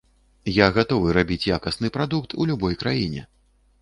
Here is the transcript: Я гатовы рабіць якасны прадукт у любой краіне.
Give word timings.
Я 0.53 0.69
гатовы 0.77 1.11
рабіць 1.19 1.49
якасны 1.57 1.93
прадукт 1.99 2.37
у 2.41 2.49
любой 2.53 2.73
краіне. 2.85 3.21